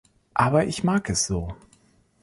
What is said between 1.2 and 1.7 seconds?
so.